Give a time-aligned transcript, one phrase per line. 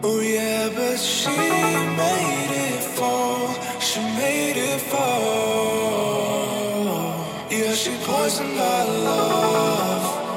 [0.00, 3.48] Oh, yeah, but she made it fall,
[3.80, 5.04] she made it fall.
[7.50, 10.32] Yeah, she poisoned our love,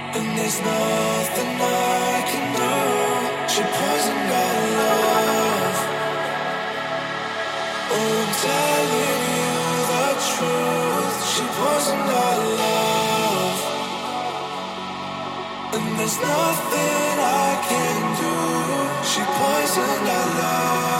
[0.00, 2.74] and there's nothing I can do.
[3.52, 5.78] She poisoned our love.
[7.90, 9.56] Oh, I'm telling you
[9.90, 11.16] the truth.
[11.32, 13.58] She poisoned our love.
[15.74, 17.09] And there's nothing
[17.68, 18.34] can do.
[19.10, 20.99] She poisoned our love.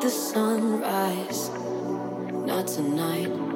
[0.00, 1.48] the sun rise.
[2.46, 3.55] Not tonight.